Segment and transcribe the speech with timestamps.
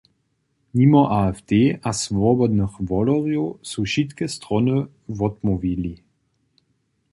[0.77, 4.75] Nimo AfD a Swobodnych wolerjow su wšitke strony
[5.17, 5.95] wotmołwili.